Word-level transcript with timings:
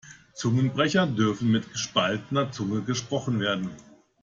Zungenbrecher 0.33 1.05
dürfen 1.05 1.51
mit 1.51 1.71
gespaltener 1.73 2.51
Zunge 2.51 2.81
gesprochen 2.81 3.39
werden. 3.39 3.69